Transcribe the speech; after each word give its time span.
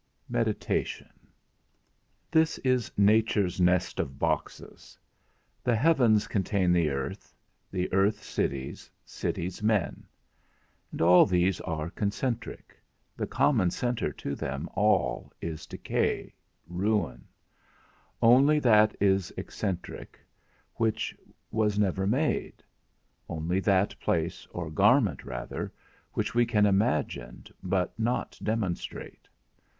_X. 0.03 0.07
MEDITATION. 0.31 1.09
This 2.31 2.57
is 2.63 2.91
nature's 2.97 3.61
nest 3.61 3.99
of 3.99 4.17
boxes: 4.17 4.97
the 5.63 5.75
heavens 5.75 6.25
contain 6.27 6.73
the 6.73 6.89
earth; 6.89 7.35
the 7.69 7.87
earth, 7.93 8.23
cities; 8.23 8.89
cities, 9.05 9.61
men. 9.61 10.07
And 10.91 11.03
all 11.03 11.27
these 11.27 11.61
are 11.61 11.91
concentric; 11.91 12.81
the 13.15 13.27
common 13.27 13.69
centre 13.69 14.11
to 14.13 14.33
them 14.33 14.67
all 14.73 15.31
is 15.39 15.67
decay, 15.67 16.33
ruin; 16.65 17.27
only 18.23 18.57
that 18.57 18.95
is 18.99 19.31
eccentric 19.37 20.19
which 20.77 21.15
was 21.51 21.77
never 21.77 22.07
made; 22.07 22.63
only 23.29 23.59
that 23.59 23.95
place, 23.99 24.47
or 24.49 24.71
garment 24.71 25.23
rather, 25.23 25.71
which 26.13 26.33
we 26.33 26.43
can 26.47 26.65
imagine 26.65 27.43
but 27.61 27.93
not 27.99 28.39
demonstrate. 28.41 29.27